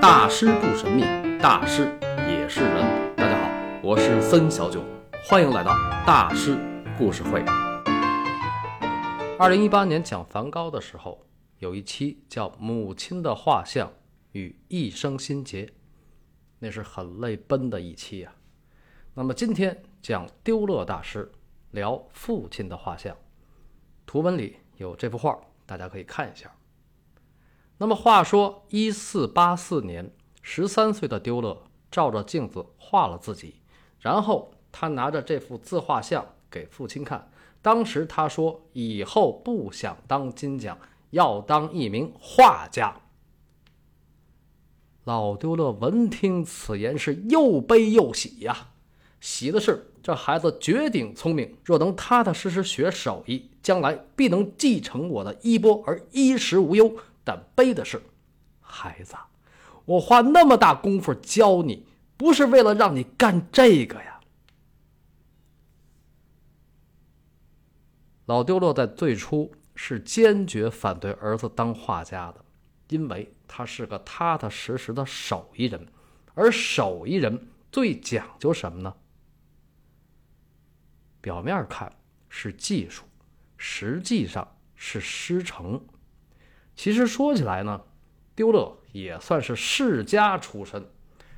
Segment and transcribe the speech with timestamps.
[0.00, 1.02] 大师不神秘，
[1.42, 1.94] 大师
[2.26, 3.14] 也是人。
[3.14, 3.50] 大家好，
[3.82, 4.82] 我是森小九，
[5.28, 5.74] 欢迎来到
[6.06, 6.56] 大师
[6.96, 7.44] 故事会。
[9.38, 11.26] 二零一八年讲梵高的时候，
[11.58, 13.92] 有一期叫《母亲的画像
[14.32, 15.66] 与一生心结》，
[16.60, 18.32] 那是很泪奔的一期啊。
[19.12, 21.30] 那么今天讲丢勒大师
[21.72, 23.14] 聊父亲的画像，
[24.06, 26.50] 图文里有这幅画，大家可以看一下。
[27.82, 33.54] 那么话说，一四八四年，十三岁的丢勒照着镜子画了自己，
[34.00, 37.30] 然后他拿着这幅自画像给父亲看。
[37.62, 40.78] 当时他说：“以后不想当金匠，
[41.08, 43.00] 要当一名画家。”
[45.04, 48.72] 老丢勒闻听此言，是又悲又喜呀。
[49.20, 56.94] 喜的是这孩子绝顶聪明，若能踏踏实实学手艺，将来必能继承我的衣钵而衣食无忧。
[57.24, 58.02] 但悲的是，
[58.60, 59.14] 孩子，
[59.84, 64.20] 我花那么大功夫教你，不是为了让你干这个呀。
[68.26, 72.44] 老丢落在最初是坚决反对儿子当画家的，
[72.88, 75.86] 因为他是个踏踏实实的手艺人，
[76.34, 78.94] 而手艺人最讲究什么呢？
[81.20, 81.92] 表面看
[82.28, 83.04] 是技术，
[83.56, 85.84] 实际上是师承。
[86.74, 87.80] 其实说起来呢，
[88.34, 90.84] 丢勒也算是世家出身。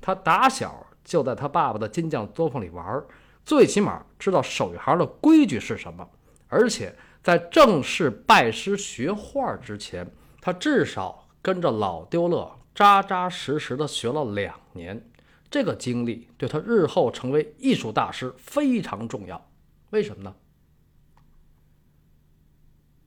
[0.00, 3.02] 他打小就在他爸爸的金匠作坊里玩，
[3.44, 6.08] 最起码知道手艺行的规矩是什么。
[6.48, 10.08] 而且在正式拜师学画之前，
[10.40, 15.10] 他至少跟着老丢勒扎扎实实的学了两年。
[15.50, 19.50] 这个经历对他日后成为艺术大师非常重要。
[19.90, 20.34] 为什么呢？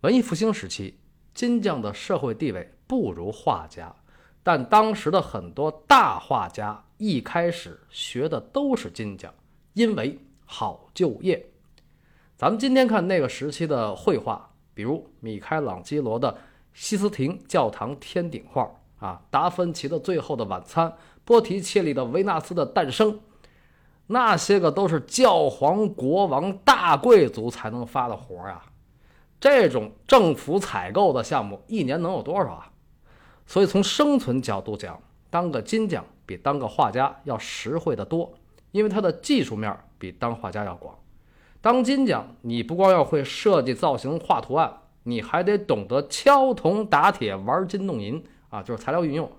[0.01, 0.99] 文艺复兴时期。
[1.37, 3.95] 金匠的社会地位不如画家，
[4.41, 9.31] 但当时的很多大画家一开始学的都是金匠，
[9.73, 11.51] 因为好就业。
[12.35, 16.35] 咱们今天看那个时期的绘画，比如米开朗基罗的
[16.73, 20.89] 西斯廷教堂天顶画啊，达芬奇的《最后的晚餐》，
[21.23, 23.13] 波提切利的《维纳斯的诞生》，
[24.07, 28.65] 那些个都是教皇、国王、大贵族才能发的活啊。
[29.39, 32.71] 这种政府采购的项目一年能有多少啊？
[33.45, 34.99] 所以从生存角度讲，
[35.29, 38.33] 当个金匠比当个画家要实惠得多，
[38.71, 40.97] 因为他的技术面比当画家要广。
[41.61, 49.31] 当金匠，你不光要会设计造型、画图案，你还得懂得敲铜打铁、玩金弄银啊，就是材料运用。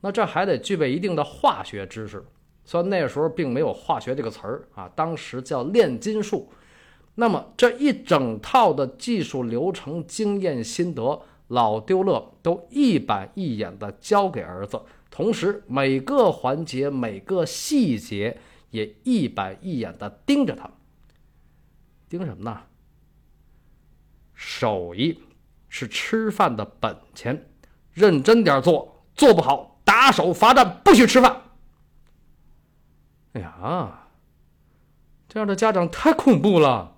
[0.00, 2.24] 那这还得具备一定的化学知识，
[2.64, 6.50] 虽然那时候并没有化学这个词儿啊，当时叫炼金术。
[7.20, 14.80] 那么这一整套的技术流程、经验心得，老丢乐都一板一眼的教给儿子，
[15.10, 18.38] 同时每个环节、每个细节
[18.70, 20.70] 也一板一眼的盯着他。
[22.08, 22.62] 盯什么呢？
[24.32, 25.20] 手艺
[25.68, 27.50] 是吃饭的本钱，
[27.92, 31.42] 认真点做，做不好打手罚站，不许吃饭。
[33.32, 34.06] 哎呀，
[35.28, 36.94] 这样的家长太恐怖了。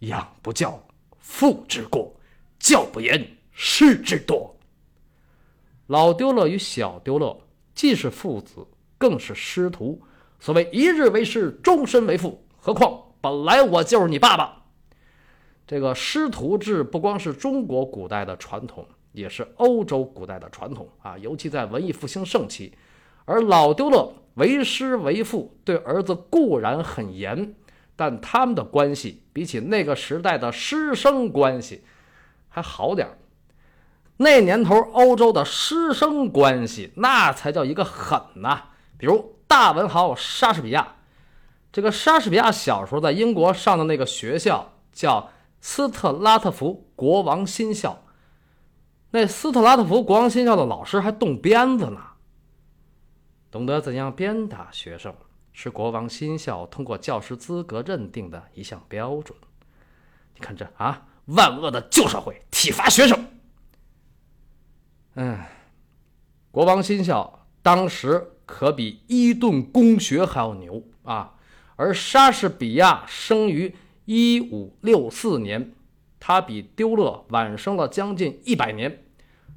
[0.00, 0.82] 养不教，
[1.18, 2.14] 父之过；
[2.58, 4.50] 教不严，师之惰。
[5.86, 7.38] 老丢勒与小丢勒
[7.74, 8.66] 既是父子，
[8.98, 10.02] 更是师徒。
[10.38, 12.44] 所谓一日为师，终身为父。
[12.58, 14.64] 何况本来我就是你爸爸。
[15.66, 21.16] 这个师徒制不光是中国古代的传统，也是欧洲古代的传统啊。
[21.18, 22.72] 尤其在文艺复兴盛期，
[23.24, 27.54] 而老丢勒为师为父，对儿子固然很严。
[27.96, 31.82] 但他们的关系比起那个时代的师生关系
[32.48, 33.18] 还好点儿。
[34.18, 38.64] 那年头，欧洲的师生关系那才叫一个狠呐！
[38.96, 40.96] 比如大文豪莎士比亚，
[41.70, 45.30] 这个莎士比亚小时候在英国上的那个学校叫
[45.60, 48.04] 斯特拉特福国王新校，
[49.10, 52.00] 那斯特拉特福国王新校的老师还动鞭子呢，
[53.50, 55.14] 懂得怎样鞭打学生。
[55.58, 59.34] 是国王新校通过教师资格认定的一项标准。
[60.34, 63.26] 你看这啊，万恶的旧社会体罚学生。
[65.14, 65.38] 嗯，
[66.50, 71.36] 国王新校当时可比伊顿公学还要牛啊！
[71.76, 73.74] 而莎士比亚生于
[74.04, 75.72] 一五六四年，
[76.20, 79.06] 他比丢勒晚生了将近一百年。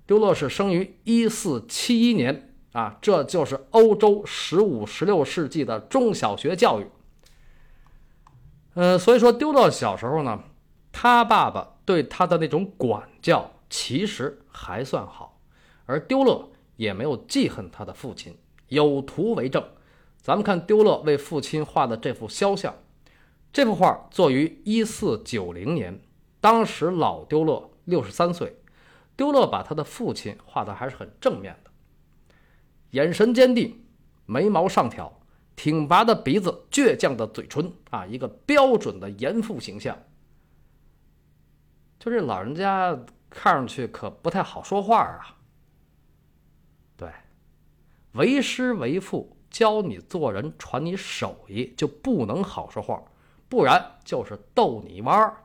[0.07, 2.48] 丢勒是生于一四七一年。
[2.71, 6.87] 啊，这就是欧洲十五、十六世纪的中小学教育。
[8.75, 10.43] 呃，所以说丢勒小时候呢，
[10.91, 15.39] 他爸爸对他的那种管教其实还算好，
[15.85, 18.37] 而丢勒也没有记恨他的父亲，
[18.67, 19.63] 有图为证。
[20.21, 22.75] 咱们看丢勒为父亲画的这幅肖像，
[23.51, 25.99] 这幅画作于一四九零年，
[26.39, 28.55] 当时老丢勒六十三岁。
[29.15, 31.68] 丢勒把他的父亲画的还是很正面的，
[32.91, 33.83] 眼神坚定，
[34.25, 35.21] 眉毛上挑，
[35.55, 39.97] 挺拔的鼻子，倔强的嘴唇啊，一个标准的严父形象。
[41.99, 42.97] 就这老人家
[43.29, 45.35] 看上去可不太好说话啊。
[46.95, 47.09] 对，
[48.13, 53.03] 为师为父，教你做人，传你手艺，就不能好说话，
[53.49, 55.43] 不然就是逗你玩儿。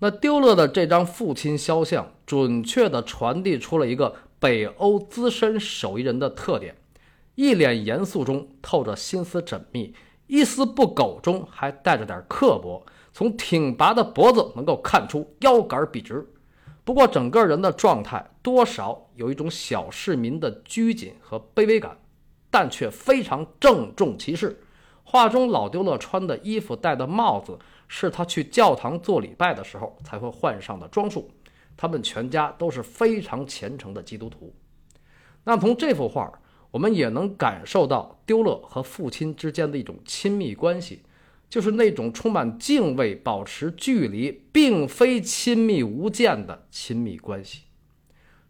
[0.00, 6.76] 那丢了的这张父亲肖像，准确的传递出了一个北欧资深手艺人的特点：
[7.34, 9.94] 一脸严肃中透着心思缜密，
[10.26, 12.84] 一丝不苟中还带着点刻薄。
[13.10, 16.28] 从挺拔的脖子能够看出腰杆笔直，
[16.84, 21.96] 不过整个人的状态多少有一种小市民的拘谨和卑微感，
[22.50, 24.62] 但却非常郑重其事。
[25.04, 27.58] 画中老丢勒穿的衣服、戴的帽子，
[27.88, 31.30] 是他去教堂做礼拜的时候才会换上的装束。
[31.76, 34.54] 他们全家都是非常虔诚的基督徒。
[35.44, 36.32] 那从这幅画，
[36.70, 41.02] 我们也能感受到丢勒和父亲之间的一种亲密关系。
[41.50, 47.64] 就是那种充满敬畏、保持距离，并非亲密无间的亲密关系。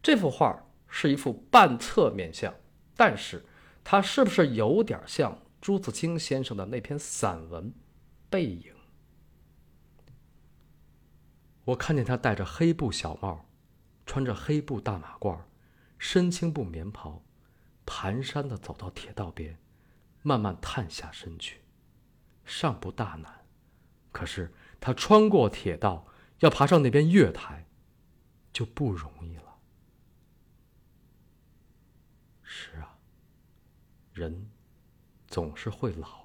[0.03, 2.55] 这幅画是一幅半侧面像，
[2.97, 3.45] 但是
[3.83, 7.65] 它是不是有点像朱自清先生的那篇散文
[8.31, 8.61] 《背影》？
[11.67, 13.49] 我看见他戴着黑布小帽，
[14.05, 15.41] 穿着黑布大马褂，
[15.99, 17.23] 深青布棉袍，
[17.87, 19.59] 蹒跚地走到铁道边，
[20.23, 21.63] 慢慢探下身去。
[22.45, 23.47] 尚不大难，
[24.13, 26.07] 可是他穿过铁道，
[26.41, 27.67] 要爬上那边月台，
[28.53, 29.59] 就不容易了。
[32.43, 32.99] 是啊，
[34.13, 34.51] 人
[35.27, 36.24] 总是会老。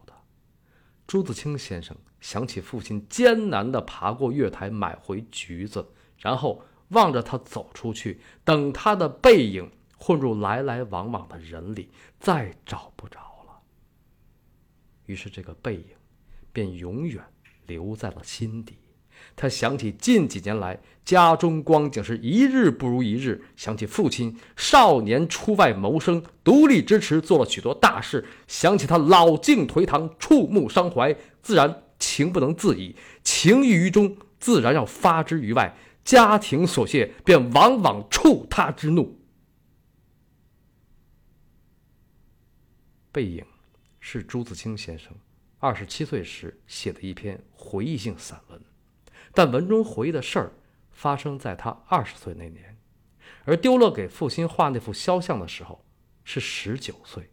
[1.10, 5.86] 朱自清先生想起父亲艰难的爬过月台买回橘子，
[6.20, 11.90] 然后望着他走出去，等他的背影混入来来往往的人里，
[12.20, 13.60] 再找不着了。
[15.08, 16.00] 于是这个背影。
[16.52, 17.24] 便永远
[17.68, 18.76] 留在了心底。
[19.42, 28.26] 他想起近几年来家中光景是一日不如一日，想起父亲少年出外谋生，独立支持，做了许多大事。
[28.50, 35.74] 想起他老境颓唐，触目伤怀，自然情不能自已，情郁于中，自然要发之于外。
[36.04, 39.22] 家庭琐屑，便往往触他之怒。
[43.10, 43.46] 背影，
[44.02, 45.14] 是朱自清先生。
[45.60, 48.62] 二十七岁时写的一篇回忆性散文，
[49.40, 50.52] 但文中回忆的事儿
[50.92, 52.78] 发生在他二十岁那年，
[53.46, 55.86] 而丢勒给父亲画那幅肖像的时候
[56.26, 57.32] 是十九岁，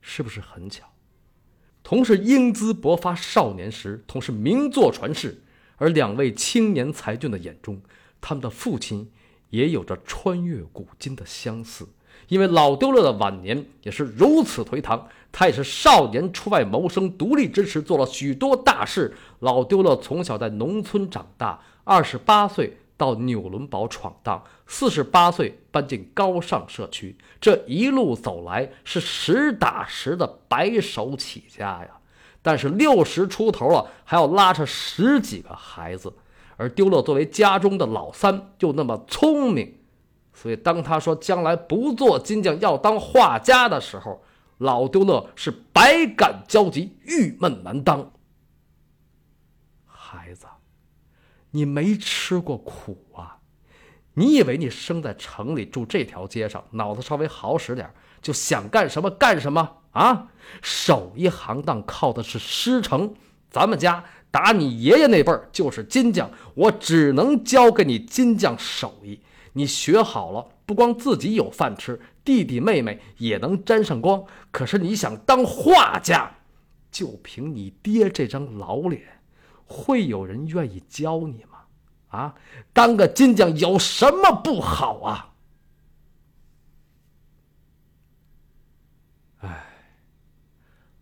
[0.00, 0.90] 是不是很巧？
[1.82, 5.42] 同是英姿勃发少年时，同是名作传世，
[5.76, 7.82] 而两位青年才俊的眼中，
[8.18, 9.12] 他们的父亲
[9.50, 11.86] 也有着穿越古今的相似。
[12.26, 19.14] 因为老丢了的晚年也是如此颓唐，他也是少年出外谋生，独立支持，做了许多大事。
[19.38, 31.88] 老丢了从小在农村长大，二十八岁到纽伦堡闯荡，四十八岁搬进高尚社区，这一路走来是实打实的白手起家呀。
[32.42, 36.12] 但是六十出头了，还要拉扯十几个孩子，
[36.56, 39.74] 而丢了作为家中的老三，又那么聪明。
[40.40, 44.22] 所以，当他说将来不做金匠，要当画家的时候，
[44.58, 48.12] 老丢勒是百感交集，郁闷难当。
[49.84, 50.46] 孩子，
[51.50, 53.38] 你没吃过苦啊？
[54.14, 57.92] 你以为你生在城里，住这条街上，脑子稍微好使点，
[58.22, 60.28] 就想干什么干什么啊？
[60.62, 63.12] 手艺行当靠的是师承，
[63.50, 69.20] 咱们家打你爷爷那辈儿就是金匠，我只能教给你金匠手艺。
[69.58, 74.24] 你学好了，不光自己有饭吃，弟弟妹妹也能沾上光。
[74.52, 76.32] 可是你想当画家，
[76.92, 79.20] 就凭你爹这张老脸，
[79.66, 81.64] 会有人愿意教你吗？
[82.10, 82.36] 啊，
[82.72, 85.34] 当个金匠有什么不好啊？
[89.40, 89.66] 哎，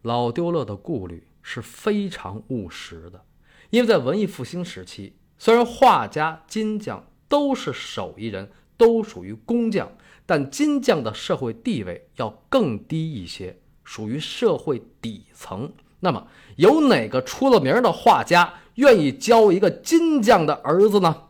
[0.00, 3.22] 老丢勒的顾虑是非常务实的，
[3.68, 7.06] 因为在文艺复兴时期，虽然画家、金匠。
[7.28, 9.88] 都是手艺人，都属于工匠，
[10.24, 15.72] 但金匠的社会地位要更低一些，属于社会底层。
[16.00, 21.22] 那么，有哪个出了名的画家愿意教一个金匠的儿子呢？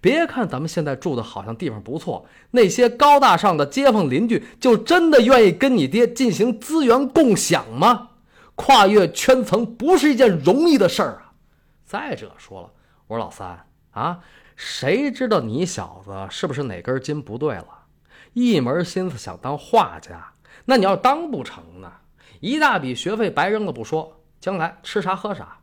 [0.00, 8.10] 别看咱们现在住的好像地方不错，那些高大上的街坊邻居就真的愿意跟你爹进行资源共享吗？
[8.54, 11.32] 跨越圈层不是一件容易的事儿啊！
[11.84, 12.70] 再者说了，
[13.06, 14.20] 我说老三啊，
[14.58, 17.86] 谁知道你小子是不是哪根筋不对了？
[18.32, 20.32] 一门心思想当画家，
[20.64, 21.92] 那你要当不成呢？
[22.40, 25.58] 一大笔学费白扔了不说，将来吃啥喝啥。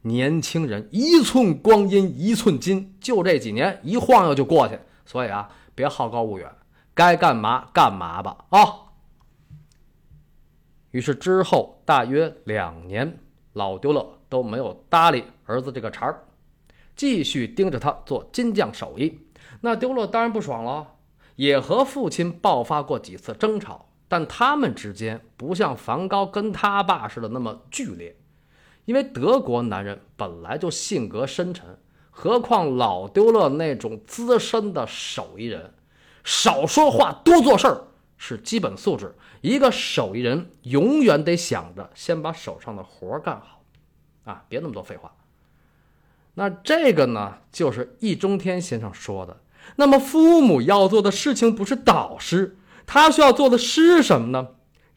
[0.00, 4.78] 年轻人一寸光阴一寸金，就这几年一晃悠就过去。
[5.04, 6.50] 所以啊，别好高骛远，
[6.94, 8.58] 该干嘛干嘛吧啊！
[10.92, 13.18] 于是之后大约两年，
[13.52, 16.24] 老丢了都没有搭理儿子这个茬儿，
[17.00, 19.20] 继续盯着他做金匠手艺。
[19.62, 20.96] 那丢乐当然不爽了，
[21.36, 28.14] 也和父亲爆发过几次争吵，但他们之间不像梵高跟他爸似的那么剧烈。
[28.84, 31.78] 因为德国男人本来就性格深沉，
[32.10, 35.72] 何况老丢了那种资深的手艺人，
[36.22, 37.84] 少说话多做事儿
[38.18, 39.14] 是基本素质。
[39.40, 43.62] 一个手艺人永远得想着先把手上的活干好，
[44.24, 45.10] 啊，别那么多废话。
[46.34, 49.40] 那这个呢，就是易中天先生说的。
[49.76, 52.56] 那么父母要做的事情不是导师，
[52.86, 54.48] 他需要做的是什么呢？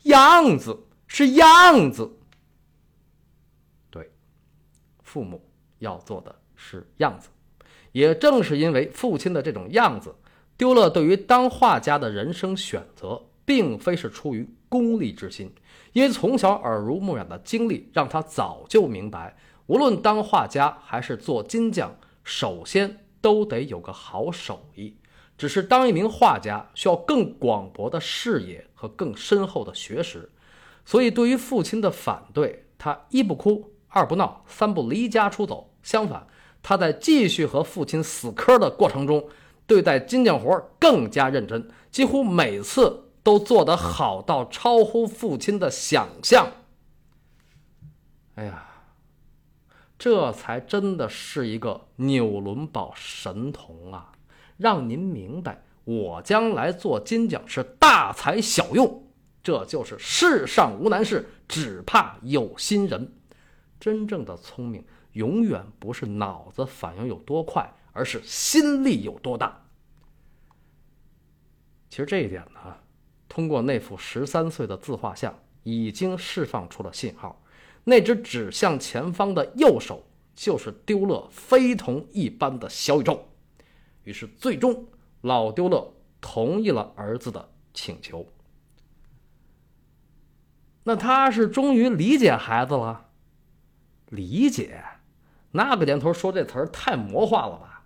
[0.04, 2.18] 样子是样子。
[3.90, 4.12] 对
[5.02, 5.44] 父母
[5.80, 7.30] 要做的是样子，
[7.92, 10.16] 也正是因为父亲的这种样子，
[10.58, 15.54] 丢了对于当画家的人生选择，并非是出于功利之心，
[15.92, 19.36] 因为从小耳濡目染的经历让他早就明白，
[19.68, 24.98] 无论当画家还是做金匠，首先都得有个好手艺。
[25.38, 30.32] 只是当一名画家需要更广博的视野和更深厚的学识，
[30.86, 33.72] 所以对于父亲的反对，他一不哭。
[33.88, 35.72] 二不闹，三不离家出走。
[35.84, 36.28] 相反，
[36.62, 39.28] 他在继续和父亲死磕的过程中，
[39.68, 46.52] 对待金匠活更加认真，几乎每次都做得好到超乎父亲的想象。
[48.36, 48.73] 哎呀，
[50.04, 54.12] 这才真的是一个纽伦堡神童啊！
[54.58, 59.08] 让您明白，我将来做金奖是大材小用，
[59.42, 63.14] 这就是世上无难事，只怕有心人。
[63.80, 69.66] 真正的聪明，永远不是脑子反应有多快，而是心力有多大。
[71.90, 72.76] 其实这一点呢，
[73.30, 75.34] 通过那幅十三岁的自画像，
[75.64, 77.42] 已经释放出了信号。
[77.84, 80.04] 那只指向前方的右手，
[80.36, 83.28] 就是丢勒非同一般的小宇宙。
[84.04, 84.88] 于是，最终
[85.22, 88.26] 老丢勒同意了儿子的请求。
[90.84, 93.10] 那他是终于理解孩子了。
[94.10, 94.84] 理解，
[95.52, 97.84] 那个年头说这词儿太魔幻了吧？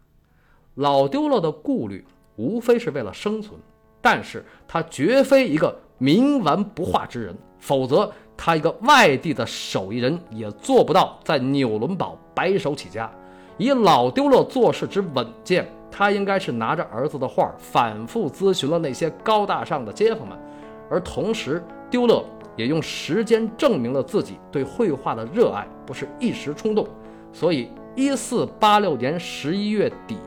[0.76, 3.60] 老丢了的顾虑，无非是为了生存，
[4.02, 13.10] 但是他绝非一个冥顽不化之人，否则他一个外地的手艺人也做不到在纽伦堡白手起家。
[13.58, 20.38] 以老丢了做事之稳健，他应该是拿着儿子的画，反复咨询了那些高大上的街坊们，
[20.90, 22.24] 而同时丢勒。
[22.56, 26.88] 也用时间证明了自己对绘画的热爱不是一时冲动，
[27.32, 30.18] 所以一四八六年十一月底，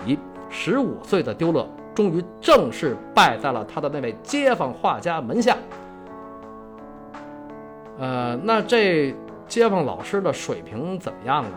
[0.49, 1.69] 十五岁的丢勒
[2.01, 5.55] 终于正式拜在了他的那位街坊画家门下。
[7.99, 9.15] 呃，那这
[9.47, 11.53] 街坊老师的水平怎么样啊？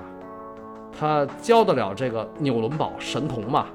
[1.00, 3.67] 他教得了这个纽伦堡神童吗？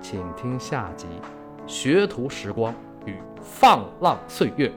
[0.00, 1.06] 请听下集
[1.70, 4.68] 《学徒时光与放浪岁月》。